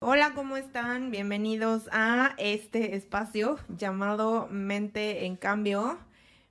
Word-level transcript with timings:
Hola, 0.00 0.32
¿cómo 0.34 0.56
están? 0.56 1.12
Bienvenidos 1.12 1.88
a 1.92 2.34
este 2.38 2.96
espacio 2.96 3.58
llamado 3.68 4.48
Mente 4.50 5.26
en 5.26 5.36
Cambio. 5.36 5.98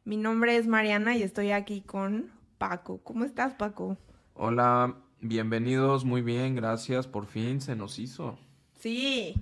Mi 0.05 0.15
nombre 0.15 0.55
es 0.55 0.67
Mariana 0.67 1.17
y 1.17 1.23
estoy 1.23 1.51
aquí 1.51 1.81
con 1.81 2.31
Paco. 2.57 3.01
¿Cómo 3.03 3.25
estás, 3.25 3.55
Paco? 3.55 3.97
Hola, 4.35 4.95
bienvenidos, 5.19 6.05
muy 6.05 6.21
bien, 6.21 6.55
gracias, 6.55 7.07
por 7.07 7.25
fin 7.25 7.59
se 7.59 7.75
nos 7.75 7.99
hizo. 7.99 8.37
Sí, 8.79 9.35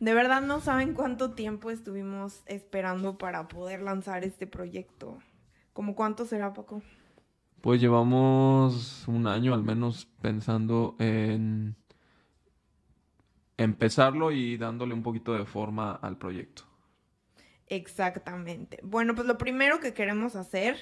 de 0.00 0.14
verdad 0.14 0.42
no 0.42 0.60
saben 0.60 0.94
cuánto 0.94 1.32
tiempo 1.32 1.70
estuvimos 1.70 2.42
esperando 2.46 3.18
para 3.18 3.48
poder 3.48 3.82
lanzar 3.82 4.24
este 4.24 4.46
proyecto. 4.46 5.18
¿Cómo 5.72 5.94
cuánto 5.94 6.24
será, 6.24 6.52
Paco? 6.52 6.82
Pues 7.60 7.80
llevamos 7.80 9.06
un 9.08 9.26
año 9.26 9.54
al 9.54 9.62
menos 9.62 10.06
pensando 10.20 10.96
en 10.98 11.76
empezarlo 13.56 14.30
y 14.30 14.56
dándole 14.56 14.94
un 14.94 15.02
poquito 15.02 15.32
de 15.34 15.44
forma 15.46 15.92
al 15.92 16.18
proyecto. 16.18 16.64
Exactamente. 17.68 18.78
Bueno, 18.82 19.14
pues 19.14 19.26
lo 19.26 19.38
primero 19.38 19.80
que 19.80 19.94
queremos 19.94 20.36
hacer 20.36 20.76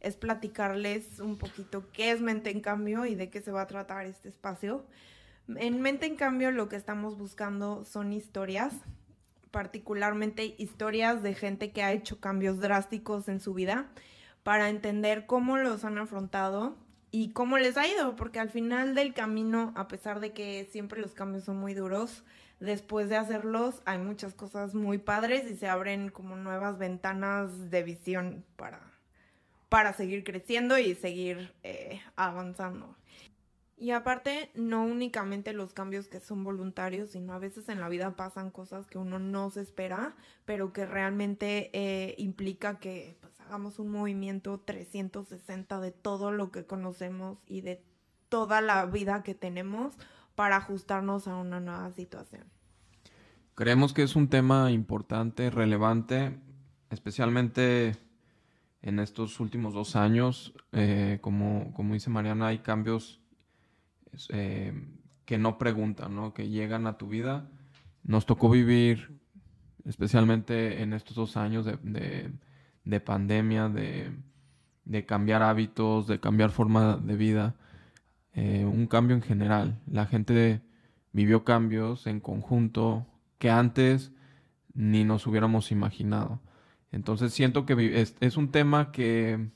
es 0.00 0.16
platicarles 0.16 1.20
un 1.20 1.36
poquito 1.36 1.90
qué 1.92 2.10
es 2.10 2.20
Mente 2.20 2.50
en 2.50 2.60
Cambio 2.60 3.04
y 3.04 3.14
de 3.14 3.28
qué 3.30 3.42
se 3.42 3.52
va 3.52 3.62
a 3.62 3.66
tratar 3.66 4.06
este 4.06 4.28
espacio. 4.28 4.86
En 5.56 5.80
Mente 5.80 6.06
en 6.06 6.16
Cambio 6.16 6.50
lo 6.50 6.68
que 6.68 6.76
estamos 6.76 7.18
buscando 7.18 7.84
son 7.84 8.12
historias, 8.12 8.74
particularmente 9.50 10.54
historias 10.58 11.22
de 11.22 11.34
gente 11.34 11.72
que 11.72 11.82
ha 11.82 11.92
hecho 11.92 12.20
cambios 12.20 12.60
drásticos 12.60 13.28
en 13.28 13.40
su 13.40 13.54
vida 13.54 13.88
para 14.42 14.68
entender 14.68 15.26
cómo 15.26 15.56
los 15.56 15.84
han 15.84 15.98
afrontado 15.98 16.76
y 17.10 17.32
cómo 17.32 17.58
les 17.58 17.76
ha 17.76 17.88
ido, 17.88 18.14
porque 18.16 18.38
al 18.38 18.50
final 18.50 18.94
del 18.94 19.12
camino, 19.12 19.72
a 19.76 19.88
pesar 19.88 20.20
de 20.20 20.32
que 20.32 20.68
siempre 20.70 21.00
los 21.00 21.14
cambios 21.14 21.44
son 21.44 21.56
muy 21.56 21.74
duros, 21.74 22.22
después 22.60 23.08
de 23.08 23.16
hacerlos 23.16 23.82
hay 23.84 23.98
muchas 23.98 24.34
cosas 24.34 24.74
muy 24.74 24.98
padres 24.98 25.50
y 25.50 25.56
se 25.56 25.68
abren 25.68 26.10
como 26.10 26.36
nuevas 26.36 26.78
ventanas 26.78 27.70
de 27.70 27.82
visión 27.82 28.44
para, 28.56 28.80
para 29.68 29.92
seguir 29.92 30.22
creciendo 30.22 30.78
y 30.78 30.94
seguir 30.94 31.52
eh, 31.64 32.00
avanzando. 32.14 32.94
Y 33.80 33.92
aparte, 33.92 34.50
no 34.54 34.84
únicamente 34.84 35.54
los 35.54 35.72
cambios 35.72 36.06
que 36.06 36.20
son 36.20 36.44
voluntarios, 36.44 37.12
sino 37.12 37.32
a 37.32 37.38
veces 37.38 37.70
en 37.70 37.80
la 37.80 37.88
vida 37.88 38.14
pasan 38.14 38.50
cosas 38.50 38.86
que 38.86 38.98
uno 38.98 39.18
no 39.18 39.50
se 39.50 39.62
espera, 39.62 40.14
pero 40.44 40.74
que 40.74 40.84
realmente 40.84 41.70
eh, 41.72 42.14
implica 42.18 42.78
que 42.78 43.16
pues, 43.22 43.40
hagamos 43.40 43.78
un 43.78 43.90
movimiento 43.90 44.60
360 44.60 45.80
de 45.80 45.92
todo 45.92 46.30
lo 46.30 46.50
que 46.50 46.66
conocemos 46.66 47.38
y 47.46 47.62
de 47.62 47.82
toda 48.28 48.60
la 48.60 48.84
vida 48.84 49.22
que 49.22 49.34
tenemos 49.34 49.94
para 50.34 50.56
ajustarnos 50.56 51.26
a 51.26 51.36
una 51.36 51.58
nueva 51.58 51.90
situación. 51.92 52.44
Creemos 53.54 53.94
que 53.94 54.02
es 54.02 54.14
un 54.14 54.28
tema 54.28 54.70
importante, 54.72 55.48
relevante, 55.48 56.38
especialmente 56.90 57.96
en 58.82 58.98
estos 58.98 59.40
últimos 59.40 59.72
dos 59.72 59.96
años. 59.96 60.52
Eh, 60.72 61.16
como, 61.22 61.72
como 61.72 61.94
dice 61.94 62.10
Mariana, 62.10 62.48
hay 62.48 62.58
cambios 62.58 63.19
eh, 64.30 64.72
que 65.24 65.38
no 65.38 65.58
preguntan, 65.58 66.14
¿no? 66.14 66.34
Que 66.34 66.48
llegan 66.48 66.86
a 66.86 66.98
tu 66.98 67.08
vida. 67.08 67.48
Nos 68.02 68.26
tocó 68.26 68.50
vivir, 68.50 69.20
especialmente 69.84 70.82
en 70.82 70.92
estos 70.92 71.14
dos 71.16 71.36
años 71.36 71.64
de, 71.64 73.00
pandemia, 73.00 73.68
de, 73.68 75.06
cambiar 75.06 75.42
hábitos, 75.42 76.06
de 76.06 76.18
cambiar 76.20 76.50
forma 76.50 76.96
de 76.96 77.16
vida, 77.16 77.54
eh, 78.34 78.64
un 78.64 78.86
cambio 78.86 79.16
en 79.16 79.22
general. 79.22 79.78
La 79.86 80.06
gente 80.06 80.62
vivió 81.12 81.44
cambios 81.44 82.06
en 82.06 82.20
conjunto 82.20 83.06
que 83.38 83.50
antes 83.50 84.12
ni 84.74 85.04
nos 85.04 85.26
hubiéramos 85.26 85.72
imaginado. 85.72 86.40
Entonces 86.92 87.32
siento 87.32 87.66
que 87.66 88.06
es 88.20 88.36
un 88.36 88.50
tema 88.50 88.90
que 88.90 89.50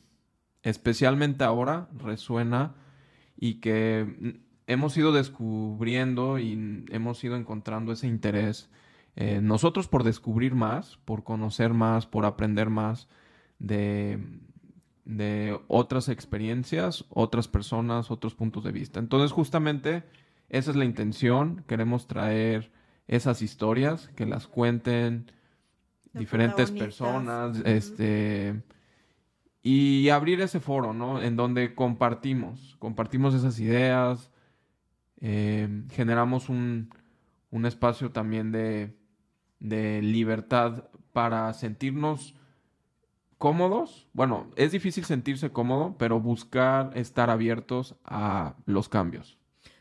especialmente 0.62 1.44
ahora 1.44 1.88
resuena 1.98 2.74
y 3.36 3.54
que 3.54 4.40
hemos 4.66 4.96
ido 4.96 5.12
descubriendo 5.12 6.38
y 6.38 6.84
hemos 6.90 7.22
ido 7.24 7.36
encontrando 7.36 7.92
ese 7.92 8.06
interés. 8.06 8.70
Eh, 9.16 9.40
nosotros 9.42 9.88
por 9.88 10.02
descubrir 10.02 10.54
más, 10.54 10.98
por 11.04 11.22
conocer 11.22 11.72
más, 11.72 12.06
por 12.06 12.24
aprender 12.24 12.70
más 12.70 13.08
de, 13.58 14.18
de 15.04 15.58
otras 15.68 16.08
experiencias, 16.08 17.04
otras 17.10 17.46
personas, 17.46 18.10
otros 18.10 18.34
puntos 18.34 18.64
de 18.64 18.72
vista. 18.72 18.98
Entonces 18.98 19.32
justamente 19.32 20.04
esa 20.48 20.70
es 20.70 20.76
la 20.76 20.84
intención. 20.84 21.64
Queremos 21.66 22.06
traer 22.06 22.72
esas 23.06 23.42
historias, 23.42 24.08
que 24.16 24.26
las 24.26 24.46
cuenten 24.46 25.30
diferentes 26.12 26.70
personas, 26.70 27.60
este 27.64 28.62
y 29.62 30.10
abrir 30.10 30.40
ese 30.42 30.60
foro, 30.60 30.92
¿no? 30.92 31.22
En 31.22 31.36
donde 31.36 31.74
compartimos, 31.74 32.76
compartimos 32.78 33.34
esas 33.34 33.58
ideas, 33.58 34.30
eh, 35.20 35.68
generamos 35.92 36.48
un, 36.48 36.90
espacio 37.64 38.10
también 38.10 38.52
de, 38.52 38.92
libertad 40.02 40.84
para 41.12 41.52
sentirnos 41.54 42.34
cómodos. 43.38 44.08
Bueno, 44.12 44.50
es 44.56 44.72
difícil 44.72 45.04
sentirse 45.04 45.50
cómodo, 45.50 45.96
pero 45.98 46.20
buscar 46.20 46.90
estar 46.96 47.30
abiertos 47.30 47.94
a 48.04 48.56
los 48.66 48.88
cambios. 48.88 49.38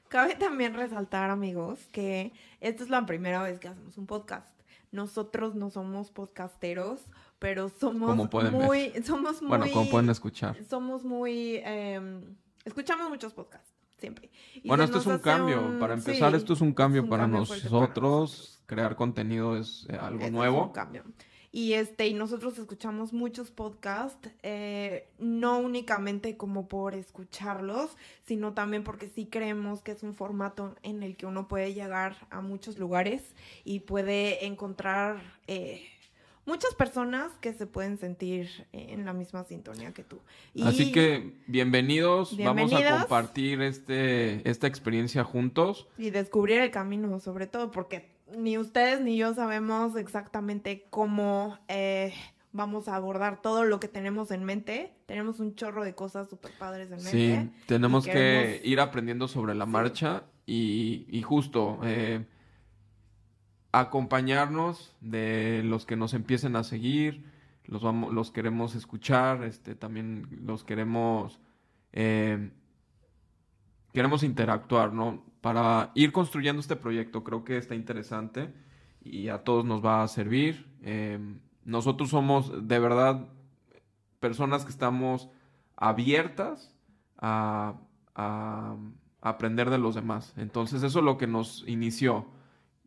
Cabe 0.08 0.36
también 0.40 0.76
resaltar, 0.76 1.30
amigos, 1.30 1.88
que 1.92 2.34
esta 2.62 2.84
es 2.84 2.90
la 2.90 3.06
primera 3.06 3.42
vez 3.42 3.60
que 3.60 3.68
hacemos 3.68 3.98
un 3.98 4.06
podcast. 4.06 4.48
Nosotros 4.92 5.56
no 5.56 5.72
somos 5.72 6.12
podcasteros, 6.12 7.02
pero 7.40 7.68
somos 7.68 8.16
muy, 8.52 8.94
somos 9.04 9.42
muy, 9.42 9.50
bueno, 9.50 9.66
como 9.74 9.90
pueden 9.90 10.10
escuchar, 10.12 10.56
somos 10.70 11.04
muy, 11.04 11.60
em, 11.64 12.22
escuchamos 12.64 13.10
muchos 13.10 13.34
podcasts 13.34 13.73
siempre. 14.04 14.30
bueno, 14.66 14.84
esto 14.84 14.98
es 14.98 15.06
un 15.06 15.20
cambio. 15.20 15.80
Para 15.80 15.94
empezar, 15.94 16.36
esto 16.36 16.52
es 16.52 16.60
un 16.62 16.74
cambio, 16.74 17.08
para, 17.08 17.26
nosotros. 17.26 18.60
Crear 18.66 18.96
contenido 18.96 19.56
es 19.58 19.86
eh, 19.90 19.98
algo 20.00 20.30
nuevo. 20.30 20.58
Es 20.58 20.68
un 20.68 20.74
cambio. 20.74 21.04
Y 21.52 21.74
este, 21.74 22.08
y 22.08 22.16
nosotros 22.16 22.58
escuchamos 22.58 23.14
muchos 23.14 23.52
podcasts, 23.52 24.30
eh, 24.42 25.08
no 25.20 25.60
únicamente 25.60 26.36
como 26.36 26.68
por 26.68 26.96
escucharlos, 26.96 27.96
sino 28.26 28.54
también 28.54 28.84
porque 28.84 29.08
sí 29.08 29.28
creemos 29.28 29.82
que 29.82 29.92
es 29.92 30.02
un 30.02 30.16
formato 30.16 30.76
en 30.82 31.04
el 31.04 31.16
que 31.16 31.28
uno 31.28 31.48
puede 31.48 31.76
llegar 31.76 32.16
a 32.32 32.42
muchos 32.42 32.80
lugares 32.80 33.22
y 33.64 33.82
puede 33.82 34.48
encontrar 34.48 35.22
eh, 35.48 35.86
muchas 36.46 36.74
personas 36.76 37.32
que 37.42 37.54
se 37.54 37.66
pueden 37.66 37.98
sentir 37.98 38.50
en 38.72 39.06
la 39.06 39.14
misma 39.14 39.44
sintonía 39.44 39.94
que 39.94 40.04
tú. 40.04 40.20
Así 40.64 40.92
que 40.92 41.34
bienvenidos, 41.48 42.38
vamos 42.38 42.74
a 42.74 43.00
compartir 43.00 43.62
este, 43.62 44.48
esta 44.50 44.68
experiencia 44.68 45.24
juntos. 45.24 45.88
Y 45.98 46.10
descubrir 46.10 46.60
el 46.60 46.72
camino, 46.72 47.20
sobre 47.20 47.48
todo, 47.48 47.72
porque 47.72 48.12
ni 48.38 48.58
ustedes 48.58 49.02
ni 49.02 49.18
yo 49.18 49.34
sabemos 49.34 49.96
exactamente 49.96 50.86
cómo 50.90 51.60
eh, 51.68 52.14
vamos 52.52 52.88
a 52.88 52.96
abordar 52.96 53.42
todo 53.42 53.64
lo 53.64 53.80
que 53.80 53.88
tenemos 53.88 54.32
en 54.32 54.44
mente. 54.44 54.94
Tenemos 55.06 55.40
un 55.40 55.56
chorro 55.56 55.84
de 55.84 55.96
cosas 55.96 56.30
súper 56.30 56.52
padres 56.58 56.92
en 56.92 56.98
mente. 56.98 57.12
Sí, 57.12 57.66
tenemos 57.68 58.06
que 58.06 58.62
ir 58.64 58.80
aprendiendo 58.80 59.28
sobre 59.28 59.56
la 59.56 59.66
marcha 59.66 60.24
y, 60.46 61.06
y 61.10 61.22
justo... 61.22 61.80
Eh, 61.84 62.26
acompañarnos 63.74 64.96
de 65.02 65.64
los 65.66 65.86
que 65.88 65.96
nos 65.96 66.14
empiecen 66.14 66.56
a 66.56 66.64
seguir, 66.64 67.26
los, 67.66 67.82
vamos, 67.82 68.14
los 68.14 68.30
queremos 68.30 68.76
escuchar, 68.76 69.44
este, 69.44 69.74
también 69.74 70.28
los 70.46 70.64
queremos, 70.64 71.40
eh, 71.92 72.52
queremos 73.92 74.22
interactuar, 74.22 74.94
¿no? 74.94 75.26
Para 75.42 75.92
ir 75.96 76.12
construyendo 76.12 76.60
este 76.60 76.76
proyecto, 76.76 77.24
creo 77.24 77.44
que 77.44 77.58
está 77.58 77.74
interesante 77.74 78.54
y 79.02 79.30
a 79.30 79.44
todos 79.44 79.66
nos 79.66 79.84
va 79.84 80.04
a 80.04 80.08
servir. 80.08 80.68
Eh, 80.84 81.20
nosotros 81.66 82.12
somos 82.12 82.68
de 82.68 82.78
verdad 82.78 83.28
personas 84.20 84.66
que 84.66 84.72
estamos 84.72 85.30
abiertas 85.76 86.76
a, 87.18 87.74
a 88.14 88.76
aprender 89.20 89.72
de 89.72 89.80
los 89.80 89.96
demás. 89.96 90.32
Entonces 90.38 90.84
eso 90.84 91.00
es 91.00 91.06
lo 91.06 91.18
que 91.18 91.26
nos 91.26 91.64
inició 91.68 92.28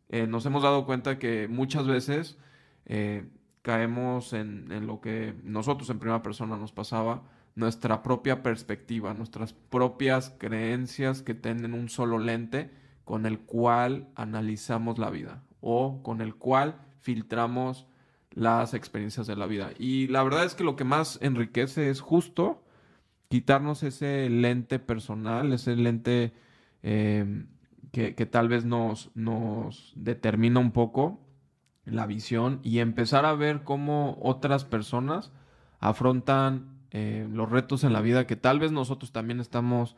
eh, 0.09 0.27
nos 0.27 0.45
hemos 0.45 0.63
dado 0.63 0.85
cuenta 0.85 1.19
que 1.19 1.47
muchas 1.47 1.87
veces 1.87 2.37
eh, 2.85 3.27
caemos 3.61 4.33
en, 4.33 4.87
lo 4.87 5.01
que 5.01 5.35
nosotros 5.43 5.89
en 5.89 5.99
primera 5.99 6.23
persona 6.23 6.55
nos 6.57 6.71
pasaba, 6.71 7.23
nuestra 7.55 8.03
propia 8.03 8.43
perspectiva, 8.43 9.13
nuestras 9.13 9.53
propias 9.53 10.33
creencias 10.37 11.21
que 11.21 11.33
tienen 11.33 11.73
un 11.73 11.89
solo 11.89 12.19
lente 12.19 12.71
con 13.03 13.25
el 13.25 13.39
cual 13.39 14.07
analizamos 14.15 14.99
la 14.99 15.09
vida 15.09 15.43
o 15.59 16.01
con 16.03 16.21
el 16.21 16.35
cual 16.35 16.79
filtramos 17.01 17.87
las 18.31 18.73
experiencias 18.73 19.27
de 19.27 19.35
la 19.35 19.47
vida. 19.47 19.71
Y 19.79 20.07
la 20.07 20.23
verdad 20.23 20.45
es 20.45 20.53
que 20.53 20.63
lo 20.63 20.75
que 20.75 20.83
más 20.83 21.17
enriquece 21.21 21.89
es 21.89 21.99
justo 21.99 22.63
quitarnos 23.27 23.83
ese 23.83 24.29
lente 24.29 24.79
personal, 24.79 25.51
ese 25.51 25.75
lente 25.75 26.33
eh, 26.83 27.45
que, 27.91 28.13
tal 28.25 28.49
vez 28.49 28.65
nos, 28.65 29.11
nos 29.15 29.93
determina 29.95 30.59
un 30.59 30.71
poco 30.71 31.19
la 31.85 32.05
visión 32.05 32.59
y 32.63 32.79
empezar 32.79 33.25
a 33.25 33.33
ver 33.33 33.63
cómo 33.63 34.17
otras 34.21 34.65
personas 34.65 35.31
afrontan 35.79 36.79
eh, 36.91 37.27
los 37.31 37.49
retos 37.49 37.83
en 37.83 37.93
la 37.93 38.01
vida 38.01 38.27
que 38.27 38.35
tal 38.35 38.59
vez 38.59 38.71
nosotros 38.71 39.11
también 39.11 39.39
estamos 39.39 39.95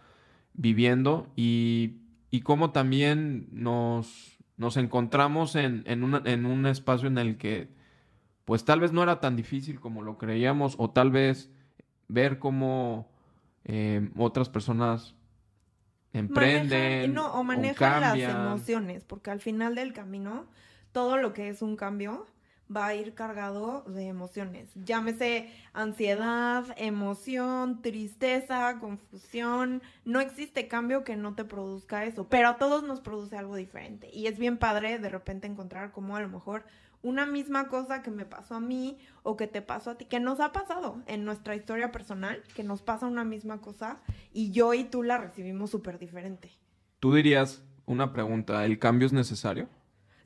viviendo 0.53 1.31
y, 1.35 1.97
y 2.29 2.41
cómo 2.41 2.71
también 2.71 3.47
nos, 3.51 4.37
nos 4.57 4.77
encontramos 4.77 5.55
en, 5.55 5.83
en, 5.85 6.21
en 6.25 6.45
un 6.45 6.65
espacio 6.65 7.07
en 7.07 7.17
el 7.17 7.37
que 7.37 7.69
pues 8.45 8.65
tal 8.65 8.79
vez 8.79 8.91
no 8.91 9.03
era 9.03 9.19
tan 9.19 9.35
difícil 9.35 9.79
como 9.79 10.01
lo 10.01 10.17
creíamos 10.17 10.75
o 10.77 10.89
tal 10.89 11.11
vez 11.11 11.51
ver 12.07 12.39
cómo 12.39 13.11
eh, 13.63 14.09
otras 14.17 14.49
personas 14.49 15.15
emprenden 16.13 17.13
no, 17.13 17.33
o 17.33 17.43
manejan 17.43 18.01
las 18.01 18.17
emociones, 18.17 19.03
porque 19.03 19.31
al 19.31 19.39
final 19.39 19.75
del 19.75 19.93
camino 19.93 20.45
todo 20.91 21.17
lo 21.17 21.33
que 21.33 21.49
es 21.49 21.61
un 21.61 21.75
cambio 21.75 22.25
va 22.75 22.87
a 22.87 22.95
ir 22.95 23.15
cargado 23.15 23.83
de 23.87 24.07
emociones. 24.07 24.69
Llámese 24.75 25.51
ansiedad, 25.73 26.65
emoción, 26.77 27.81
tristeza, 27.81 28.77
confusión. 28.79 29.81
No 30.05 30.19
existe 30.19 30.67
cambio 30.67 31.03
que 31.03 31.15
no 31.15 31.33
te 31.33 31.45
produzca 31.45 32.05
eso, 32.05 32.27
pero 32.27 32.49
a 32.49 32.57
todos 32.57 32.83
nos 32.83 33.01
produce 33.01 33.37
algo 33.37 33.55
diferente. 33.55 34.09
Y 34.13 34.27
es 34.27 34.37
bien 34.37 34.57
padre 34.57 34.99
de 34.99 35.09
repente 35.09 35.47
encontrar 35.47 35.91
como 35.91 36.15
a 36.15 36.21
lo 36.21 36.29
mejor 36.29 36.63
una 37.01 37.25
misma 37.25 37.67
cosa 37.67 38.01
que 38.01 38.11
me 38.11 38.25
pasó 38.25 38.55
a 38.55 38.59
mí 38.59 38.97
o 39.23 39.37
que 39.37 39.47
te 39.47 39.61
pasó 39.61 39.91
a 39.91 39.97
ti, 39.97 40.05
que 40.05 40.19
nos 40.19 40.39
ha 40.39 40.51
pasado 40.51 41.01
en 41.07 41.25
nuestra 41.25 41.55
historia 41.55 41.91
personal, 41.91 42.43
que 42.55 42.63
nos 42.63 42.81
pasa 42.81 43.07
una 43.07 43.23
misma 43.23 43.61
cosa 43.61 44.01
y 44.33 44.51
yo 44.51 44.73
y 44.73 44.83
tú 44.83 45.03
la 45.03 45.17
recibimos 45.17 45.69
súper 45.69 45.99
diferente. 45.99 46.51
Tú 46.99 47.13
dirías 47.13 47.63
una 47.85 48.11
pregunta, 48.11 48.65
¿el 48.65 48.77
cambio 48.79 49.05
es 49.05 49.13
necesario? 49.13 49.69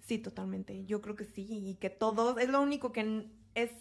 Sí, 0.02 0.18
totalmente. 0.18 0.86
Yo 0.86 1.02
creo 1.02 1.16
que 1.16 1.26
sí. 1.26 1.48
Y 1.50 1.76
que 1.76 1.90
todo, 1.90 2.38
es 2.38 2.50
lo 2.50 2.62
único 2.62 2.92
que 2.92 3.28
es, 3.56 3.72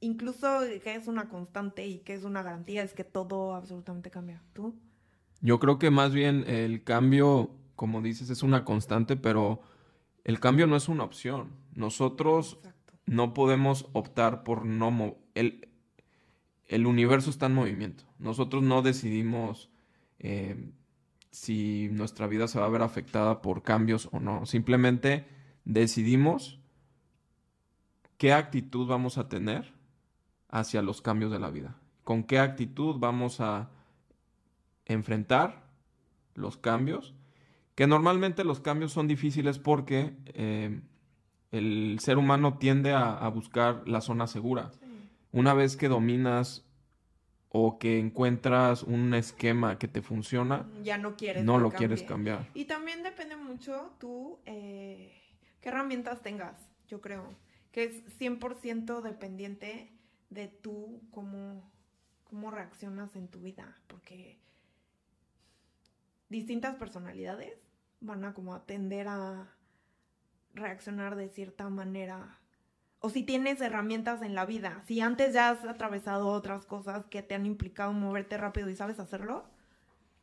incluso 0.00 0.60
que 0.82 0.94
es 0.94 1.06
una 1.06 1.28
constante 1.28 1.86
y 1.86 1.98
que 1.98 2.14
es 2.14 2.24
una 2.24 2.42
garantía, 2.42 2.82
es 2.82 2.92
que 2.92 3.04
todo 3.04 3.54
absolutamente 3.54 4.10
cambia. 4.10 4.42
¿Tú? 4.52 4.74
Yo 5.40 5.60
creo 5.60 5.78
que 5.78 5.90
más 5.90 6.12
bien 6.12 6.44
el 6.48 6.82
cambio, 6.82 7.50
como 7.76 8.02
dices, 8.02 8.30
es 8.30 8.42
una 8.42 8.64
constante, 8.64 9.16
pero 9.16 9.60
el 10.24 10.40
cambio 10.40 10.66
no 10.66 10.76
es 10.76 10.88
una 10.88 11.04
opción. 11.04 11.59
Nosotros 11.74 12.58
no 13.06 13.34
podemos 13.34 13.88
optar 13.92 14.44
por 14.44 14.64
no... 14.64 15.16
el, 15.34 15.68
el 16.66 16.86
universo 16.86 17.30
está 17.30 17.46
en 17.46 17.54
movimiento. 17.54 18.04
Nosotros 18.18 18.62
no 18.62 18.82
decidimos 18.82 19.70
eh, 20.18 20.70
si 21.30 21.88
nuestra 21.92 22.26
vida 22.26 22.48
se 22.48 22.60
va 22.60 22.66
a 22.66 22.70
ver 22.70 22.82
afectada 22.82 23.42
por 23.42 23.62
cambios 23.62 24.08
o 24.12 24.20
no. 24.20 24.46
Simplemente 24.46 25.26
decidimos 25.64 26.60
qué 28.18 28.32
actitud 28.32 28.86
vamos 28.86 29.18
a 29.18 29.28
tener 29.28 29.72
hacia 30.48 30.82
los 30.82 31.00
cambios 31.00 31.32
de 31.32 31.38
la 31.38 31.50
vida. 31.50 31.76
Con 32.04 32.24
qué 32.24 32.38
actitud 32.38 32.96
vamos 32.98 33.40
a 33.40 33.70
enfrentar 34.84 35.64
los 36.34 36.56
cambios. 36.56 37.14
Que 37.74 37.86
normalmente 37.86 38.44
los 38.44 38.60
cambios 38.60 38.92
son 38.92 39.08
difíciles 39.08 39.58
porque 39.58 40.14
eh, 40.26 40.82
el 41.52 41.98
ser 42.00 42.18
humano 42.18 42.58
tiende 42.58 42.92
a, 42.92 43.26
buscar 43.28 43.86
la 43.86 44.00
zona 44.00 44.26
segura. 44.26 44.70
Una 45.32 45.54
vez 45.54 45.76
que 45.76 45.88
dominas 45.88 46.64
o 47.48 47.78
que 47.78 47.98
encuentras 47.98 48.82
un 48.84 49.12
esquema 49.14 49.78
que 49.78 49.88
te 49.88 50.02
funciona, 50.02 50.68
ya 50.84 50.98
no 50.98 51.16
quieres 51.16 51.44
no 51.44 51.58
lo 51.58 51.70
quieres 51.70 52.02
cambiar. 52.02 52.48
Y 52.54 52.66
también 52.66 53.02
depende 53.02 53.36
mucho 53.36 53.92
tú 53.98 54.38
eh, 54.46 55.12
qué 55.60 55.68
herramientas 55.68 56.22
tengas, 56.22 56.54
yo 56.88 57.00
creo, 57.00 57.24
que 57.72 57.84
es 57.84 58.18
100% 58.20 59.02
dependiente 59.02 59.92
de 60.30 60.46
tú 60.46 61.02
cómo, 61.10 61.68
cómo 62.24 62.52
reaccionas 62.52 63.16
en 63.16 63.26
tu 63.26 63.40
vida, 63.40 63.76
porque 63.88 64.38
distintas 66.28 66.76
personalidades 66.76 67.58
van 68.00 68.24
a 68.24 68.32
como 68.32 68.54
atender 68.54 69.08
a 69.08 69.52
reaccionar 70.54 71.16
de 71.16 71.28
cierta 71.28 71.68
manera. 71.68 72.38
O 73.00 73.08
si 73.08 73.22
tienes 73.22 73.60
herramientas 73.60 74.22
en 74.22 74.34
la 74.34 74.44
vida, 74.44 74.82
si 74.86 75.00
antes 75.00 75.32
ya 75.32 75.50
has 75.50 75.64
atravesado 75.64 76.28
otras 76.28 76.66
cosas 76.66 77.06
que 77.06 77.22
te 77.22 77.34
han 77.34 77.46
implicado 77.46 77.92
moverte 77.92 78.36
rápido 78.36 78.68
y 78.68 78.76
sabes 78.76 79.00
hacerlo, 79.00 79.44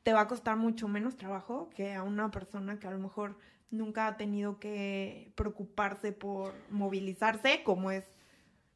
te 0.03 0.13
va 0.13 0.21
a 0.21 0.27
costar 0.27 0.57
mucho 0.57 0.88
menos 0.88 1.18
trabajo 1.18 1.69
que 1.75 1.94
a 1.94 2.03
una 2.03 2.31
persona 2.31 2.79
que 2.79 2.88
a 2.88 2.91
lo 2.91 3.00
mejor 3.00 3.38
nunca 3.71 4.07
ha 4.07 4.18
tenido 4.18 4.59
que 4.59 5.31
preocuparse 5.35 6.12
por 6.12 6.53
movilizarse, 6.69 7.63
como 7.63 7.91
es 7.91 8.06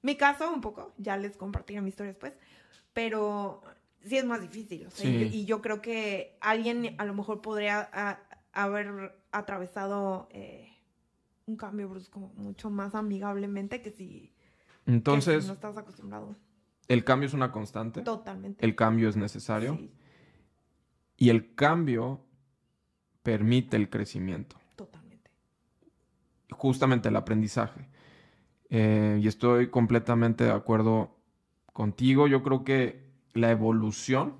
mi 0.02 0.16
caso 0.16 0.52
un 0.52 0.62
poco, 0.62 0.94
ya 0.98 1.16
les 1.18 1.38
compartiré 1.38 1.82
mi 1.82 1.90
historia 1.90 2.12
después, 2.12 2.34
pero 2.94 3.62
sí 4.04 4.18
es 4.18 4.26
más 4.26 4.42
difícil, 4.42 4.88
y, 5.04 5.46
yo 5.46 5.62
creo 5.62 5.82
que 5.82 6.38
alguien 6.42 6.96
a 6.98 7.06
lo 7.06 7.14
mejor 7.14 7.42
podría 7.42 8.20
haber 8.52 9.16
atravesado 9.32 10.28
eh, 10.32 10.71
un 11.46 11.56
cambio 11.56 11.90
brusco 11.90 12.20
mucho 12.36 12.70
más 12.70 12.96
amigablemente 12.96 13.82
que 13.82 13.92
si, 13.92 14.34
Entonces, 14.86 15.48
no 15.48 15.54
estás 15.54 15.78
acostumbrado. 15.78 16.36
El 16.88 17.04
cambio 17.04 17.28
es 17.28 17.34
una 17.34 17.52
constante. 17.52 18.02
Totalmente. 18.02 18.66
El 18.66 18.76
cambio 18.76 19.10
es 19.10 19.16
necesario. 19.16 19.80
Y 21.18 21.30
el 21.30 21.54
cambio 21.54 22.22
permite 23.24 23.78
el 23.78 23.90
crecimiento 23.90 24.62
justamente 26.62 27.10
el 27.10 27.16
aprendizaje. 27.16 27.88
Eh, 28.70 29.20
y 29.22 29.28
estoy 29.28 29.70
completamente 29.70 30.44
de 30.44 30.52
acuerdo 30.52 31.18
contigo. 31.74 32.28
Yo 32.28 32.44
creo 32.44 32.64
que 32.64 33.10
la 33.34 33.52
evolución, 33.52 34.36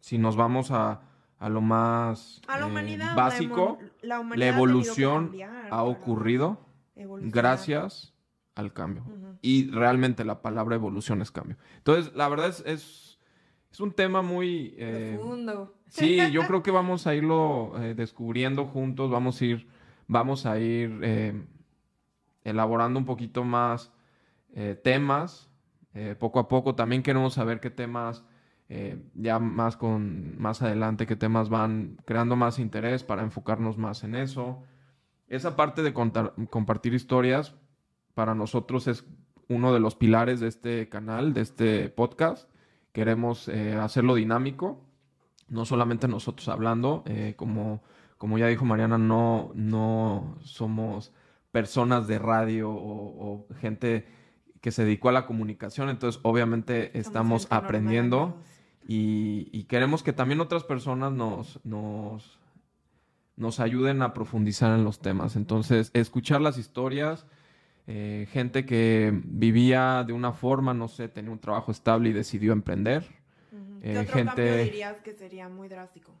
si 0.00 0.18
nos 0.18 0.36
vamos 0.36 0.70
a, 0.70 1.02
a 1.42 1.48
lo 1.48 1.60
más 1.60 2.40
eh, 2.48 2.98
básico, 3.14 3.78
la, 4.02 4.46
evolución 4.46 5.32
ha, 5.70 5.82
ocurrido 5.82 6.58
gracias 6.94 8.14
al 8.54 8.72
cambio. 8.72 9.04
Y 9.40 9.70
realmente 9.70 10.24
la 10.24 10.42
palabra 10.42 10.76
evolución 10.76 11.20
es 11.20 11.30
cambio. 11.30 11.56
Entonces, 11.78 12.14
la 12.14 12.28
verdad 12.28 12.48
es, 12.48 12.62
es, 12.66 13.80
un 13.80 13.92
tema 13.92 14.22
muy... 14.22 14.74
Eh, 14.76 15.16
Profundo. 15.18 15.74
Sí, 15.88 16.18
yo 16.30 16.46
creo 16.46 16.62
que 16.62 16.70
vamos 16.70 17.06
a 17.06 17.14
irlo 17.14 17.72
descubriendo 17.96 18.66
juntos, 18.66 19.10
vamos 19.10 19.40
a 19.40 19.44
ir 19.44 19.66
vamos 20.12 20.46
a 20.46 20.58
ir 20.58 21.00
eh, 21.02 21.42
elaborando 22.44 22.98
un 22.98 23.06
poquito 23.06 23.44
más 23.44 23.92
eh, 24.54 24.78
temas. 24.82 25.48
Eh, 25.94 26.14
poco 26.18 26.38
a 26.38 26.48
poco 26.48 26.74
también 26.74 27.02
queremos 27.02 27.34
saber 27.34 27.60
qué 27.60 27.70
temas, 27.70 28.24
ya 29.14 29.38
más 29.38 29.76
con 29.76 30.40
más 30.40 30.62
adelante, 30.62 31.06
qué 31.06 31.16
temas 31.16 31.48
van 31.48 31.98
creando 32.04 32.36
más 32.36 32.58
interés 32.58 33.04
para 33.04 33.22
enfocarnos 33.22 33.78
más 33.78 34.04
en 34.04 34.14
eso. 34.14 34.62
Esa 35.28 35.56
parte 35.56 35.82
de 35.82 35.92
compartir 35.92 36.94
historias 36.94 37.54
para 38.14 38.34
nosotros 38.34 38.86
es 38.86 39.06
uno 39.48 39.72
de 39.72 39.80
los 39.80 39.94
pilares 39.94 40.40
de 40.40 40.48
este 40.48 40.88
canal, 40.88 41.32
de 41.34 41.40
este 41.40 41.88
podcast. 41.88 42.48
Queremos 42.92 43.48
hacerlo 43.48 44.14
dinámico, 44.14 44.84
no 45.48 45.64
solamente 45.64 46.08
nosotros 46.08 46.48
hablando, 46.48 47.04
como 47.36 47.82
como 48.22 48.38
ya 48.38 48.46
dijo 48.46 48.64
Mariana, 48.64 48.98
no, 48.98 49.50
no 49.56 50.36
somos 50.44 51.12
personas 51.50 52.06
de 52.06 52.20
radio 52.20 52.70
o, 52.70 53.48
gente 53.60 54.06
que 54.60 54.70
se 54.70 54.84
dedicó 54.84 55.08
a 55.08 55.12
la 55.12 55.26
comunicación, 55.26 55.88
entonces 55.88 56.20
obviamente 56.22 56.96
estamos 56.96 57.48
aprendiendo 57.50 58.40
y, 58.86 59.64
queremos 59.64 60.02
que 60.02 60.12
también 60.12 60.40
otras 60.40 60.64
personas 60.64 61.12
nos, 61.12 61.60
nos, 61.64 62.38
nos 63.36 63.60
ayuden 63.60 64.02
a 64.02 64.12
profundizar 64.14 64.76
en 64.76 64.84
los 64.84 65.00
temas. 65.00 65.36
Entonces, 65.36 65.90
escuchar 65.94 66.40
las 66.40 66.58
historias, 66.58 67.26
eh, 67.86 68.26
gente 68.30 68.66
que 68.66 69.12
vivía 69.24 70.04
de 70.06 70.12
una 70.12 70.32
forma, 70.32 70.74
no 70.74 70.88
sé, 70.88 71.08
tenía 71.08 71.30
un 71.30 71.38
trabajo 71.38 71.70
estable 71.70 72.10
y 72.10 72.12
decidió 72.12 72.52
emprender. 72.52 73.06
¿Qué 73.80 73.98
otro 73.98 74.14
gente... 74.14 74.46
cambio 74.46 74.64
dirías 74.64 75.00
que 75.00 75.12
sería 75.12 75.48
muy 75.48 75.68
drástico? 75.68 76.12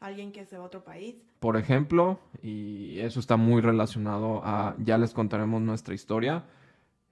alguien 0.00 0.32
que 0.32 0.44
se 0.46 0.56
va 0.56 0.64
a 0.64 0.66
otro 0.66 0.82
país. 0.82 1.14
Por 1.38 1.56
ejemplo, 1.56 2.18
y 2.42 2.98
eso 2.98 3.20
está 3.20 3.36
muy 3.36 3.60
relacionado 3.60 4.40
a, 4.44 4.74
ya 4.78 4.98
les 4.98 5.12
contaremos 5.12 5.60
nuestra 5.62 5.94
historia, 5.94 6.44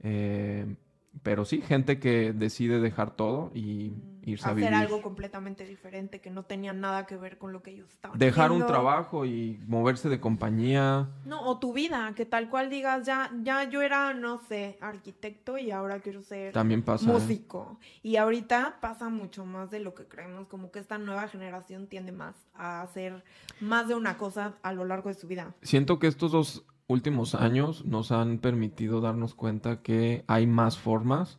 eh, 0.01 0.75
pero 1.23 1.45
sí, 1.45 1.61
gente 1.61 1.99
que 1.99 2.33
decide 2.33 2.81
dejar 2.81 3.15
todo 3.15 3.51
y, 3.55 3.93
irse 4.29 4.45
a 4.47 4.53
hacer 4.53 4.65
vivir. 4.65 4.75
algo 4.75 5.03
completamente 5.03 5.65
diferente 5.65 6.21
que 6.21 6.31
no 6.31 6.45
tenía 6.45 6.73
nada 6.73 7.07
que 7.07 7.17
ver 7.17 7.39
con 7.39 7.53
lo 7.53 7.63
que 7.63 7.71
ellos 7.73 7.91
estaban 7.91 8.19
Dejar 8.19 8.53
un 8.53 8.67
trabajo 8.67 9.25
y 9.25 9.61
moverse 9.67 10.09
de 10.09 10.21
compañía. 10.21 11.09
No, 11.25 11.43
o 11.43 11.59
tu 11.59 11.73
vida, 11.73 12.13
que 12.15 12.27
tal 12.27 12.49
cual 12.51 12.71
digas, 12.71 13.07
ya, 13.07 13.31
ya 13.43 13.69
yo 13.69 13.83
era, 13.83 14.15
no 14.15 14.41
sé, 14.49 14.79
arquitecto 14.81 15.59
y 15.59 15.71
ahora 15.71 16.01
quiero 16.01 16.23
ser 16.23 16.53
También 16.53 16.83
pasa. 16.83 17.09
¿eh? 17.09 17.13
músico. 17.13 17.79
Y 18.03 18.17
ahorita 18.17 18.79
pasa 18.81 19.09
mucho 19.09 19.45
más 19.45 19.71
de 19.71 19.81
lo 19.81 19.95
que 19.95 20.07
creemos, 20.07 20.47
como 20.49 20.71
que 20.71 20.79
esta 20.79 20.99
nueva 20.99 21.29
generación 21.29 21.87
tiende 21.87 22.13
más 22.13 22.35
a 22.55 22.83
hacer 22.83 23.25
más 23.61 23.89
de 23.89 23.95
una 23.95 24.19
cosa 24.19 24.55
a 24.63 24.73
lo 24.73 24.85
largo 24.85 25.09
de 25.09 25.15
su 25.15 25.27
vida. 25.27 25.55
Siento 25.63 25.99
que 25.99 26.07
estos 26.07 26.33
dos 26.33 26.65
últimos 26.89 27.35
años 27.35 27.85
nos 27.85 28.11
han 28.13 28.39
permitido 28.39 29.01
darnos 29.01 29.35
cuenta 29.35 29.83
que 29.83 30.25
hay 30.27 30.47
más 30.47 30.79
formas 30.79 31.39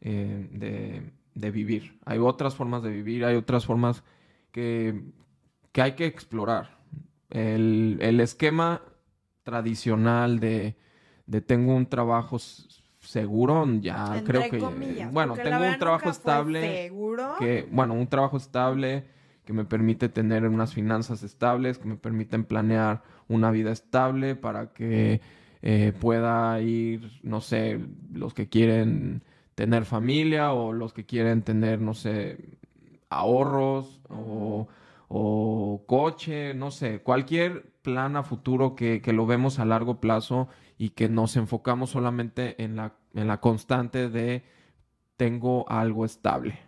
eh, 0.00 0.48
de, 0.52 1.12
de 1.38 1.50
vivir. 1.50 1.98
Hay 2.04 2.18
otras 2.18 2.54
formas 2.54 2.82
de 2.82 2.90
vivir, 2.90 3.24
hay 3.24 3.36
otras 3.36 3.64
formas 3.64 4.02
que, 4.50 5.02
que 5.72 5.82
hay 5.82 5.92
que 5.92 6.06
explorar. 6.06 6.78
El, 7.30 7.98
el 8.00 8.20
esquema 8.20 8.82
tradicional 9.44 10.40
de, 10.40 10.76
de 11.26 11.40
tengo 11.40 11.74
un 11.76 11.86
trabajo 11.86 12.38
seguro, 12.98 13.66
ya 13.80 14.18
Entre 14.18 14.40
creo 14.40 14.50
que... 14.50 14.58
comillas, 14.58 15.12
bueno, 15.12 15.34
tengo 15.34 15.64
un 15.64 15.78
trabajo 15.78 16.10
estable 16.10 16.82
Seguro. 16.84 17.36
que, 17.38 17.68
bueno, 17.70 17.94
un 17.94 18.06
trabajo 18.08 18.36
estable 18.36 19.04
que 19.44 19.52
me 19.52 19.64
permite 19.64 20.08
tener 20.08 20.46
unas 20.46 20.74
finanzas 20.74 21.22
estables, 21.22 21.78
que 21.78 21.88
me 21.88 21.96
permiten 21.96 22.44
planear 22.44 23.02
una 23.28 23.50
vida 23.50 23.70
estable 23.70 24.34
para 24.34 24.72
que 24.72 25.20
eh, 25.62 25.92
pueda 26.00 26.60
ir, 26.60 27.20
no 27.22 27.40
sé, 27.40 27.80
los 28.12 28.34
que 28.34 28.48
quieren 28.48 29.22
tener 29.58 29.84
familia 29.86 30.52
o 30.52 30.72
los 30.72 30.92
que 30.92 31.04
quieren 31.04 31.42
tener, 31.42 31.80
no 31.80 31.92
sé, 31.92 32.38
ahorros 33.10 34.00
o, 34.08 34.68
o 35.08 35.82
coche, 35.84 36.54
no 36.54 36.70
sé, 36.70 37.02
cualquier 37.02 37.72
plan 37.82 38.14
a 38.14 38.22
futuro 38.22 38.76
que, 38.76 39.02
que 39.02 39.12
lo 39.12 39.26
vemos 39.26 39.58
a 39.58 39.64
largo 39.64 39.98
plazo 39.98 40.46
y 40.78 40.90
que 40.90 41.08
nos 41.08 41.34
enfocamos 41.34 41.90
solamente 41.90 42.62
en 42.62 42.76
la, 42.76 42.94
en 43.14 43.26
la 43.26 43.40
constante 43.40 44.08
de 44.08 44.44
tengo 45.16 45.68
algo 45.68 46.04
estable. 46.04 46.60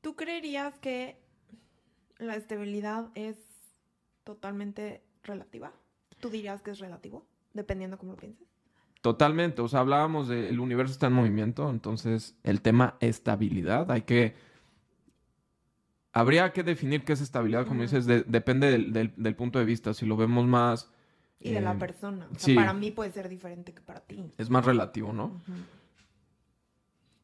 ¿Tú 0.00 0.16
creerías 0.16 0.80
que 0.80 1.16
la 2.18 2.34
estabilidad 2.34 3.10
es 3.14 3.36
totalmente 4.24 5.04
relativa? 5.22 5.72
¿Tú 6.18 6.28
dirías 6.28 6.60
que 6.60 6.72
es 6.72 6.80
relativo? 6.80 7.24
Dependiendo 7.52 7.98
cómo 7.98 8.14
lo 8.14 8.18
pienses. 8.18 8.49
Totalmente, 9.00 9.62
o 9.62 9.68
sea, 9.68 9.80
hablábamos 9.80 10.28
de 10.28 10.48
el 10.50 10.60
universo 10.60 10.92
está 10.92 11.06
en 11.06 11.14
movimiento, 11.14 11.70
entonces 11.70 12.36
el 12.42 12.60
tema 12.60 12.96
estabilidad, 13.00 13.90
hay 13.90 14.02
que... 14.02 14.34
Habría 16.12 16.52
que 16.52 16.62
definir 16.64 17.04
qué 17.04 17.12
es 17.12 17.20
estabilidad, 17.20 17.66
como 17.66 17.82
dices, 17.82 18.04
de- 18.04 18.24
depende 18.24 18.70
del, 18.70 18.92
del- 18.92 19.14
del 19.16 19.36
punto 19.36 19.58
de 19.60 19.64
vista, 19.64 19.94
si 19.94 20.06
lo 20.06 20.16
vemos 20.16 20.46
más... 20.46 20.90
Y 21.38 21.52
de 21.52 21.60
la 21.62 21.72
eh, 21.72 21.78
persona. 21.78 22.26
O 22.30 22.34
sea, 22.34 22.40
sí. 22.40 22.54
para 22.54 22.74
mí 22.74 22.90
puede 22.90 23.12
ser 23.12 23.28
diferente 23.30 23.72
que 23.72 23.80
para 23.80 24.00
ti. 24.00 24.30
Es 24.36 24.50
más 24.50 24.64
relativo, 24.66 25.12
¿no? 25.14 25.40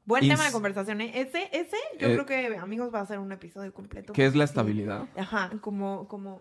Buen 0.06 0.24
Y 0.24 0.28
tema 0.28 0.44
de 0.46 0.52
conversación, 0.52 1.00
¿eh? 1.00 1.10
Ese, 1.20 1.50
ese, 1.52 1.76
yo 2.00 2.06
Eh, 2.08 2.12
creo 2.14 2.24
que, 2.24 2.56
amigos, 2.56 2.94
va 2.94 3.00
a 3.00 3.06
ser 3.06 3.18
un 3.18 3.32
episodio 3.32 3.74
completo. 3.74 4.12
¿Qué 4.14 4.24
es 4.24 4.36
la 4.36 4.46
sí. 4.46 4.52
estabilidad? 4.52 5.08
Ajá, 5.16 5.50
como, 5.60 6.06
como, 6.08 6.40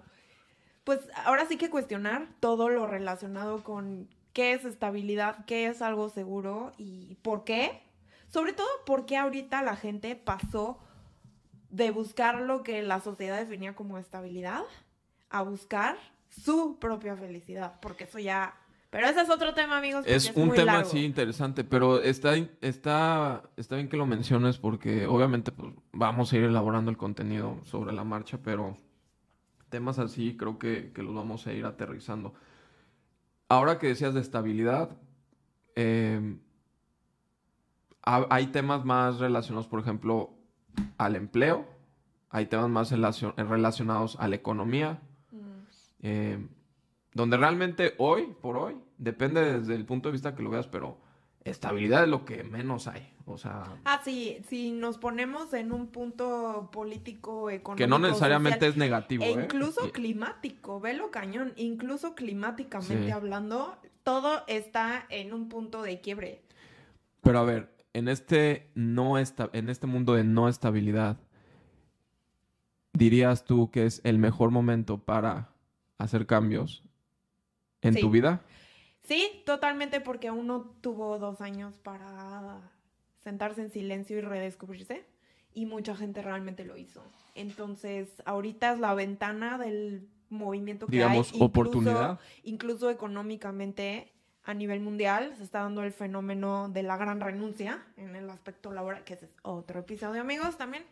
pues 0.83 0.99
ahora 1.25 1.45
sí 1.47 1.57
que 1.57 1.69
cuestionar 1.71 2.27
todo 2.39 2.69
lo 2.69 2.85
relacionado 2.87 3.63
con 3.63 4.07
qué 4.35 4.51
es 4.51 4.65
estabilidad, 4.65 5.45
qué 5.45 5.67
es 5.67 5.81
algo 5.81 6.09
seguro 6.09 6.73
y 6.77 7.15
por 7.21 7.45
qué. 7.45 7.81
Sobre 8.27 8.51
todo, 8.51 8.67
por 8.85 9.05
qué 9.05 9.15
ahorita 9.15 9.63
la 9.63 9.77
gente 9.77 10.17
pasó 10.17 10.77
de 11.69 11.89
buscar 11.89 12.41
lo 12.41 12.61
que 12.61 12.83
la 12.83 12.99
sociedad 12.99 13.39
definía 13.39 13.75
como 13.75 13.97
estabilidad 13.97 14.63
a 15.29 15.41
buscar 15.41 15.95
su 16.27 16.77
propia 16.79 17.15
felicidad, 17.15 17.79
porque 17.81 18.03
eso 18.03 18.19
ya... 18.19 18.59
Pero 18.89 19.07
ese 19.07 19.21
es 19.21 19.29
otro 19.29 19.53
tema, 19.53 19.77
amigos. 19.77 20.01
porque 20.01 20.15
Es 20.15 20.29
un 20.35 20.47
muy 20.47 20.57
tema 20.57 20.73
largo. 20.73 20.89
así 20.89 21.05
interesante, 21.05 21.63
pero 21.63 22.01
está, 22.01 22.35
está, 22.59 23.43
está 23.55 23.75
bien 23.75 23.87
que 23.87 23.95
lo 23.95 24.05
menciones 24.05 24.57
porque 24.57 25.07
obviamente 25.07 25.53
pues, 25.53 25.73
vamos 25.93 26.33
a 26.33 26.37
ir 26.37 26.43
elaborando 26.43 26.91
el 26.91 26.97
contenido 26.97 27.61
sobre 27.63 27.93
la 27.93 28.03
marcha, 28.03 28.37
pero 28.43 28.75
temas 29.69 29.97
así 29.97 30.35
creo 30.35 30.59
que, 30.59 30.91
que 30.93 31.03
los 31.03 31.15
vamos 31.15 31.47
a 31.47 31.53
ir 31.53 31.65
aterrizando. 31.65 32.33
Ahora 33.49 33.77
que 33.79 33.87
decías 33.87 34.13
de 34.13 34.21
estabilidad, 34.21 34.97
eh, 35.75 36.37
ha- 38.03 38.27
hay 38.29 38.47
temas 38.47 38.85
más 38.85 39.19
relacionados, 39.19 39.67
por 39.67 39.79
ejemplo, 39.79 40.31
al 40.97 41.15
empleo, 41.15 41.65
hay 42.29 42.47
temas 42.47 42.69
más 42.69 42.91
relacion- 42.91 43.35
relacionados 43.35 44.17
a 44.19 44.27
la 44.27 44.35
economía, 44.35 44.99
Mm. 45.31 45.37
eh, 46.01 46.47
donde 47.13 47.37
realmente 47.37 47.93
hoy 47.97 48.35
por 48.41 48.57
hoy, 48.57 48.75
depende 48.97 49.59
desde 49.59 49.75
el 49.75 49.85
punto 49.85 50.09
de 50.09 50.13
vista 50.13 50.35
que 50.35 50.43
lo 50.43 50.49
veas, 50.49 50.67
pero 50.67 50.97
estabilidad 51.45 52.03
es 52.03 52.09
lo 52.09 52.25
que 52.25 52.43
menos 52.43 52.87
hay. 52.87 53.07
O 53.27 53.37
sea, 53.37 53.63
Ah, 53.85 54.01
sí, 54.03 54.41
si 54.49 54.71
nos 54.71 54.97
ponemos 54.97 55.53
en 55.53 55.71
un 55.71 55.87
punto 55.87 56.69
político, 56.71 57.49
económico, 57.49 57.75
que 57.77 57.87
no 57.87 57.97
necesariamente 57.99 58.57
social, 58.59 58.71
es 58.71 58.77
negativo. 58.77 59.23
e 59.23 59.29
¿eh? 59.29 59.43
incluso 59.45 59.91
climático, 59.91 60.79
velo 60.79 61.09
cañón, 61.11 61.53
incluso 61.55 62.13
climáticamente 62.15 63.05
Sí. 63.05 63.11
hablando, 63.11 63.77
todo 64.03 64.43
está 64.47 65.05
en 65.09 65.33
un 65.33 65.47
punto 65.49 65.81
de 65.81 66.01
quiebre. 66.01 66.41
Pero 67.21 67.39
a 67.39 67.43
ver, 67.43 67.73
en 67.93 68.07
este, 68.09 68.69
no 68.75 69.17
esta, 69.17 69.49
en 69.53 69.69
este 69.69 69.87
mundo 69.87 70.13
de 70.13 70.23
no 70.23 70.49
estabilidad, 70.49 71.17
¿dirías 72.93 73.45
tú 73.45 73.71
que 73.71 73.85
es 73.85 74.01
el 74.03 74.17
mejor 74.19 74.51
momento 74.51 74.99
para 74.99 75.49
hacer 75.97 76.25
cambios 76.25 76.83
en 77.81 77.93
Sí. 77.95 78.01
tu 78.01 78.09
vida? 78.09 78.41
Sí, 79.05 79.41
totalmente 79.45 80.01
porque 80.01 80.31
uno 80.31 80.71
tuvo 80.81 81.19
dos 81.19 81.41
años 81.41 81.77
para 81.79 82.59
sentarse 83.23 83.61
en 83.61 83.69
silencio 83.69 84.17
y 84.17 84.21
redescubrirse 84.21 85.05
y 85.53 85.65
mucha 85.65 85.95
gente 85.95 86.21
realmente 86.21 86.65
lo 86.65 86.75
hizo. 86.77 87.03
Entonces, 87.35 88.09
ahorita 88.25 88.73
es 88.73 88.79
la 88.79 88.93
ventana 88.93 89.57
del 89.57 90.07
movimiento 90.29 90.87
que 90.87 90.93
Digamos, 90.93 91.27
hay. 91.27 91.35
incluso- 91.35 91.45
oportunidad. 91.45 92.19
Incluso 92.43 92.89
económicamente 92.89 94.11
a 94.43 94.53
nivel 94.53 94.79
mundial 94.79 95.33
se 95.37 95.43
está 95.43 95.59
dando 95.61 95.83
el 95.83 95.91
fenómeno 95.91 96.69
de 96.69 96.83
la 96.83 96.97
gran 96.97 97.19
renuncia 97.19 97.83
en 97.97 98.15
el 98.15 98.29
aspecto 98.29 98.71
laboral, 98.71 99.03
que 99.03 99.13
ese 99.15 99.25
es 99.25 99.31
otro 99.43 99.79
episodio, 99.79 100.21
amigos, 100.21 100.57
también. 100.57 100.83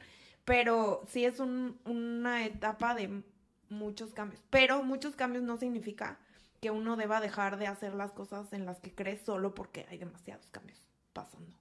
Pero 0.45 1.03
sí 1.07 1.23
es 1.25 1.39
un- 1.39 1.77
una 1.85 2.45
etapa 2.45 2.93
de 2.95 3.21
muchos 3.69 4.13
cambios. 4.13 4.41
Pero 4.49 4.83
muchos 4.83 5.15
cambios 5.15 5.43
no 5.43 5.57
significa 5.57 6.17
que 6.63 6.71
uno 6.71 6.95
deba 6.95 7.19
dejar 7.19 7.57
de 7.57 7.67
hacer 7.67 7.93
las 7.93 8.13
cosas 8.13 8.53
en 8.53 8.65
las 8.65 8.79
que 8.79 8.95
cree 8.95 9.17
solo 9.17 9.53
porque 9.53 9.85
hay 9.89 9.97
demasiados 9.97 10.47
cambios 10.49 10.79
pasando. 11.11 11.57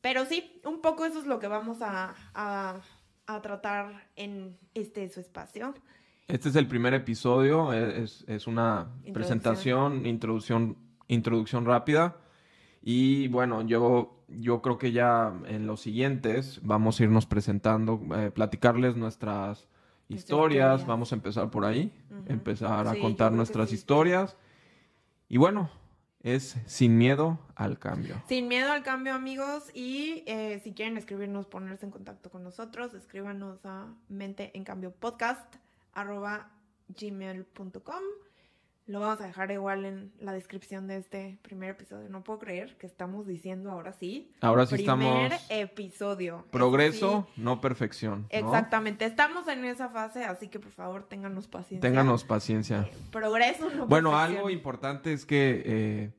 Pero 0.00 0.24
sí, 0.24 0.58
un 0.64 0.80
poco 0.80 1.04
eso 1.04 1.18
es 1.20 1.26
lo 1.26 1.38
que 1.38 1.48
vamos 1.48 1.82
a, 1.82 2.14
a- 2.32 2.80
a 3.26 3.42
tratar 3.42 4.08
en 4.16 4.56
este 4.72 5.06
su 5.10 5.20
espacio. 5.20 5.74
Este 6.28 6.48
es 6.48 6.56
el 6.56 6.66
primer 6.66 6.94
episodio, 6.94 7.74
es, 7.74 8.24
es 8.26 8.46
una 8.46 8.88
Introducción. 9.04 9.12
presentación, 9.12 10.06
introducción, 10.06 10.76
introducción 11.08 11.66
rápida. 11.66 12.16
Y 12.80 13.28
bueno, 13.28 13.60
yo, 13.66 14.24
yo 14.28 14.62
creo 14.62 14.78
que 14.78 14.92
ya 14.92 15.34
en 15.46 15.66
los 15.66 15.82
siguientes 15.82 16.60
vamos 16.62 16.98
a 16.98 17.02
irnos 17.04 17.26
presentando, 17.26 18.00
eh, 18.16 18.30
platicarles 18.30 18.96
nuestras 18.96 19.68
historias. 20.14 20.74
historias. 20.80 20.86
Vamos 20.86 21.12
a 21.12 21.14
empezar 21.14 21.50
por 21.50 21.64
ahí, 21.64 21.92
empezar 22.26 22.86
a 22.86 22.94
Sí, 22.94 23.00
contar 23.00 23.32
nuestras 23.32 23.68
sí. 23.70 23.74
historias. 23.76 24.36
Y 25.28 25.36
bueno, 25.38 25.70
es 26.22 26.56
sin 26.66 26.98
miedo 26.98 27.38
al 27.54 27.78
cambio. 27.78 28.22
Sin 28.28 28.48
miedo 28.48 28.70
al 28.72 28.82
cambio, 28.82 29.14
amigos. 29.14 29.70
Y 29.74 30.22
eh, 30.26 30.60
si 30.62 30.72
quieren 30.72 30.96
escribirnos, 30.98 31.46
ponerse 31.46 31.86
en 31.86 31.92
contacto 31.92 32.30
con 32.30 32.42
nosotros, 32.42 32.92
escríbanos 32.94 33.64
a 33.64 33.86
mente 34.08 34.50
en 34.54 34.64
cambio 34.64 34.90
podcast 34.90 35.56
arroba 35.94 36.50
gmail.com. 36.88 38.02
Lo 38.90 38.98
vamos 38.98 39.20
a 39.20 39.26
dejar 39.28 39.52
igual 39.52 39.84
en 39.84 40.10
la 40.18 40.32
descripción 40.32 40.88
de 40.88 40.96
este 40.96 41.38
primer 41.42 41.70
episodio. 41.70 42.08
No 42.08 42.24
puedo 42.24 42.40
creer 42.40 42.76
que 42.76 42.88
estamos 42.88 43.24
diciendo 43.24 43.70
ahora 43.70 43.92
sí. 43.92 44.32
Ahora 44.40 44.66
sí 44.66 44.74
primer 44.74 45.32
estamos 45.32 45.46
episodio. 45.48 46.38
Eso 46.38 46.50
progreso, 46.50 47.28
sí, 47.32 47.40
no 47.40 47.60
perfección. 47.60 48.22
¿no? 48.22 48.26
exactamente. 48.30 49.04
Estamos 49.04 49.46
en 49.46 49.64
esa 49.64 49.90
fase, 49.90 50.24
así 50.24 50.48
que 50.48 50.58
por 50.58 50.72
favor 50.72 51.04
ténganos 51.04 51.46
paciencia. 51.46 51.88
Ténganos 51.88 52.24
paciencia. 52.24 52.80
Eh, 52.80 52.96
progreso, 53.12 53.70
no 53.70 53.86
Bueno, 53.86 54.10
perfección. 54.10 54.38
algo 54.38 54.50
importante 54.50 55.12
es 55.12 55.24
que 55.24 55.62
eh, 55.64 56.10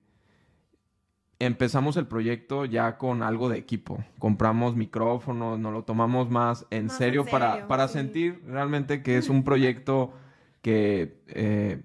empezamos 1.39 1.97
el 1.97 2.07
proyecto 2.07 2.63
ya 2.63 2.97
con 2.97 3.21
algo 3.21 3.49
de 3.49 3.57
equipo. 3.57 4.01
Compramos 4.17 4.77
micrófonos, 4.77 5.59
nos 5.59 5.73
lo 5.73 5.83
tomamos 5.83 6.29
más 6.29 6.65
en 6.69 6.85
Más 6.85 6.93
en 6.93 6.97
serio, 6.97 7.25
para, 7.25 7.67
para 7.67 7.89
sí. 7.89 7.95
sentir 7.95 8.41
realmente 8.47 9.03
que 9.03 9.17
es 9.17 9.27
un 9.27 9.43
proyecto 9.43 10.13
que 10.61 11.21
eh, 11.27 11.81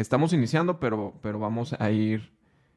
estamos 0.00 0.32
iniciando, 0.32 0.78
pero, 0.80 1.14
pero 1.22 1.38
vamos 1.38 1.74
a 1.78 1.90
ir 1.90 2.32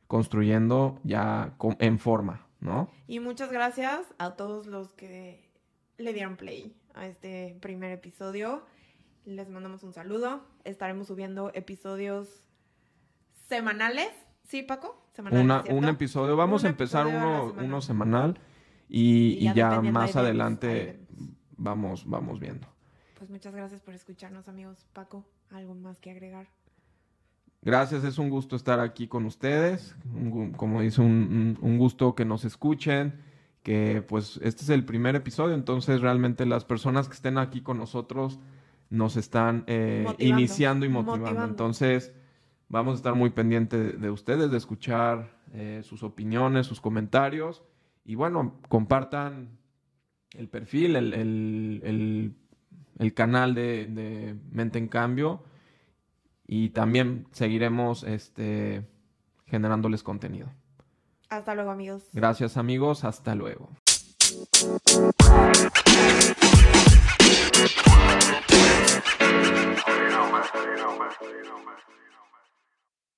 construyendo 0.07 0.99
ya 1.03 1.53
con- 1.57 1.77
en 1.79 1.97
forma, 1.99 2.45
¿no? 2.59 2.89
Y 3.07 3.19
muchas 3.19 3.51
gracias 3.51 4.01
a 4.17 4.31
todos 4.35 4.67
los 4.67 4.93
que 4.93 5.49
le 5.97 6.13
dieron 6.13 6.35
play 6.35 6.75
a 6.93 7.07
este 7.07 7.57
primer 7.61 7.91
episodio. 7.91 8.63
Les 9.25 9.49
mandamos 9.49 9.83
un 9.83 9.93
saludo. 9.93 10.43
Estaremos 10.63 11.07
subiendo 11.07 11.51
episodios 11.53 12.47
semanales. 13.47 14.09
¿Sí, 14.43 14.63
Paco? 14.63 15.01
Semanales, 15.13 15.43
Una, 15.45 15.63
un 15.69 15.85
episodio. 15.85 16.35
Vamos 16.35 16.63
a 16.65 16.69
empezar 16.69 17.07
uno, 17.07 17.53
uno, 17.57 17.81
semanal 17.81 18.39
y, 18.89 19.37
y 19.47 19.53
ya, 19.53 19.81
más 19.81 20.15
adelante 20.15 20.99
vamos, 21.57 22.07
vamos 22.09 22.39
viendo. 22.39 22.67
Pues 23.17 23.29
muchas 23.29 23.53
gracias 23.53 23.81
por 23.81 23.93
escucharnos, 23.93 24.47
amigos. 24.47 24.85
Paco, 24.93 25.25
¿algo 25.51 25.75
más 25.75 25.99
que 25.99 26.11
agregar? 26.11 26.47
Gracias, 27.63 28.03
es 28.03 28.17
un 28.17 28.29
gusto 28.29 28.55
estar 28.55 28.79
aquí 28.79 29.07
con 29.07 29.25
ustedes. 29.25 29.95
como 30.57 30.81
dice, 30.81 31.01
un, 31.01 31.57
un, 31.61 31.77
gusto 31.77 32.15
que 32.15 32.25
nos 32.25 32.43
escuchen. 32.43 33.21
Que 33.61 34.01
pues 34.01 34.39
este 34.41 34.63
es 34.63 34.69
el 34.69 34.85
primer 34.85 35.15
episodio, 35.15 35.53
entonces 35.53 36.01
realmente 36.01 36.47
las 36.47 36.65
personas 36.65 37.07
que 37.07 37.13
estén 37.13 37.37
aquí 37.37 37.61
con 37.61 37.77
nosotros 37.77 38.39
nos 38.89 39.17
están 39.17 39.65
eh, 39.67 40.07
iniciando 40.17 40.83
y 40.83 40.89
motivando. 40.89 41.43
Entonces 41.43 42.11
vamos 42.69 42.93
a 42.93 42.95
estar 42.95 43.13
muy 43.13 43.29
pendientes 43.29 44.01
de, 44.01 44.09
ustedes, 44.09 44.49
de 44.49 44.57
escuchar 44.57 45.37
eh, 45.53 45.81
sus 45.83 46.01
opiniones, 46.01 46.65
sus 46.65 46.81
comentarios. 46.81 47.61
Y 48.03 48.15
bueno, 48.15 48.55
compartan 48.67 49.59
el 50.31 50.47
perfil, 50.47 50.95
el, 50.95 51.13
el, 51.13 52.33
el, 52.97 53.13
canal 53.13 53.53
de, 53.53 53.85
de 53.85 54.35
Mente 54.51 54.79
en 54.79 54.87
Cambio 54.87 55.43
y 56.53 56.71
también 56.71 57.27
seguiremos 57.31 58.03
este, 58.03 58.85
generándoles 59.45 60.03
contenido. 60.03 60.49
Hasta 61.29 61.55
luego 61.55 61.71
amigos. 61.71 62.09
Gracias 62.11 62.57
amigos, 62.57 63.05
hasta 63.05 63.35
luego. 63.35 63.69